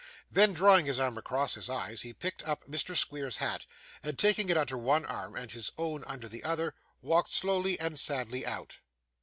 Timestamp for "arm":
0.97-1.15, 5.05-5.35